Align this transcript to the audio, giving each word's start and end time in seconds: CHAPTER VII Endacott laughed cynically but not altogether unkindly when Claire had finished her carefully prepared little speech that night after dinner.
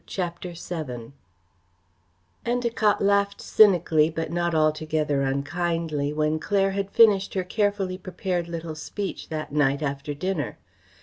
CHAPTER 0.07 0.53
VII 0.55 1.11
Endacott 2.43 3.01
laughed 3.01 3.39
cynically 3.39 4.09
but 4.09 4.31
not 4.31 4.55
altogether 4.55 5.21
unkindly 5.21 6.11
when 6.11 6.39
Claire 6.39 6.71
had 6.71 6.89
finished 6.89 7.35
her 7.35 7.43
carefully 7.43 7.99
prepared 7.99 8.47
little 8.47 8.73
speech 8.73 9.29
that 9.29 9.51
night 9.51 9.83
after 9.83 10.15
dinner. 10.15 10.57